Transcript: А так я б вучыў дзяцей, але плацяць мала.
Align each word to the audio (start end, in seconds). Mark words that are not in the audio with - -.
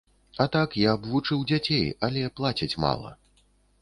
А 0.43 0.45
так 0.55 0.77
я 0.83 0.95
б 1.03 1.11
вучыў 1.11 1.43
дзяцей, 1.51 1.85
але 2.07 2.25
плацяць 2.41 2.79
мала. 2.87 3.17